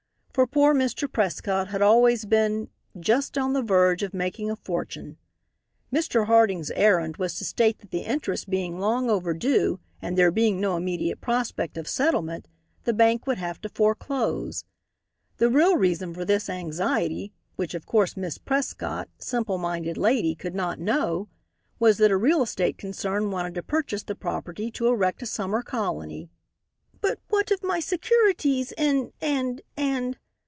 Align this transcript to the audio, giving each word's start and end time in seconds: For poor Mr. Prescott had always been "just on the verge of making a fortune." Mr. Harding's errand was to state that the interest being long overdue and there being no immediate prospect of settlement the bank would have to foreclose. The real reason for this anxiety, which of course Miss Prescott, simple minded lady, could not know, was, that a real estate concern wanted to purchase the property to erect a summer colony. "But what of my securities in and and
For 0.33 0.47
poor 0.47 0.73
Mr. 0.73 1.11
Prescott 1.11 1.67
had 1.67 1.81
always 1.81 2.23
been 2.23 2.69
"just 2.97 3.37
on 3.37 3.51
the 3.51 3.61
verge 3.61 4.01
of 4.01 4.13
making 4.13 4.49
a 4.49 4.55
fortune." 4.55 5.17
Mr. 5.91 6.27
Harding's 6.27 6.71
errand 6.71 7.17
was 7.17 7.35
to 7.37 7.43
state 7.43 7.79
that 7.79 7.91
the 7.91 8.03
interest 8.05 8.49
being 8.49 8.79
long 8.79 9.09
overdue 9.09 9.81
and 10.01 10.17
there 10.17 10.31
being 10.31 10.61
no 10.61 10.77
immediate 10.77 11.19
prospect 11.19 11.75
of 11.77 11.85
settlement 11.85 12.47
the 12.85 12.93
bank 12.93 13.27
would 13.27 13.39
have 13.39 13.59
to 13.59 13.67
foreclose. 13.67 14.63
The 15.35 15.49
real 15.49 15.75
reason 15.75 16.13
for 16.13 16.23
this 16.23 16.49
anxiety, 16.49 17.33
which 17.57 17.73
of 17.73 17.85
course 17.85 18.15
Miss 18.15 18.37
Prescott, 18.37 19.09
simple 19.17 19.57
minded 19.57 19.97
lady, 19.97 20.33
could 20.33 20.55
not 20.55 20.79
know, 20.79 21.27
was, 21.77 21.97
that 21.97 22.09
a 22.09 22.15
real 22.15 22.41
estate 22.41 22.77
concern 22.77 23.31
wanted 23.31 23.53
to 23.55 23.63
purchase 23.63 24.03
the 24.03 24.15
property 24.15 24.71
to 24.71 24.87
erect 24.87 25.21
a 25.21 25.25
summer 25.25 25.61
colony. 25.61 26.29
"But 27.01 27.19
what 27.29 27.49
of 27.49 27.63
my 27.63 27.79
securities 27.79 28.71
in 28.77 29.11
and 29.19 29.59
and 29.75 30.17